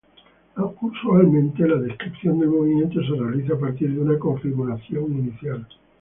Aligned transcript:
Usualmente 0.81 1.67
la 1.67 1.75
descripción 1.77 2.39
del 2.39 2.49
movimiento 2.49 3.01
se 3.03 3.21
realiza 3.21 3.53
a 3.53 3.59
partir 3.59 3.93
de 3.93 3.99
una 3.99 4.17
configuración 4.17 5.03
inicial. 5.15 5.67